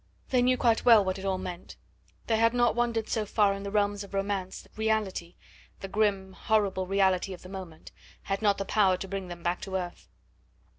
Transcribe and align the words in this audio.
They 0.31 0.41
knew 0.41 0.57
quite 0.57 0.83
well 0.83 1.05
what 1.05 1.19
it 1.19 1.25
all 1.25 1.37
meant; 1.37 1.75
they 2.25 2.37
had 2.37 2.55
not 2.55 2.73
wandered 2.75 3.07
so 3.07 3.23
far 3.23 3.53
in 3.53 3.61
the 3.61 3.69
realms 3.69 4.03
of 4.03 4.15
romance 4.15 4.63
that 4.63 4.75
reality 4.75 5.35
the 5.81 5.87
grim, 5.87 6.33
horrible 6.33 6.87
reality 6.87 7.33
of 7.33 7.43
the 7.43 7.49
moment 7.49 7.91
had 8.23 8.41
not 8.41 8.57
the 8.57 8.65
power 8.65 8.97
to 8.97 9.07
bring 9.07 9.27
them 9.27 9.43
back 9.43 9.61
to 9.61 9.75
earth. 9.75 10.09